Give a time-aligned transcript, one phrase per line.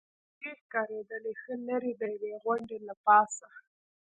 [0.33, 3.47] سپېرې ښکارېدلې، ښه لرې، د یوې غونډۍ له پاسه.